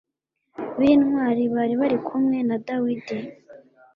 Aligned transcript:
b 0.79 0.81
intwari 0.93 1.43
bari 1.55 1.73
bari 1.81 1.97
kumwe 2.07 2.37
na 2.47 2.57
Dawidi 2.67 3.17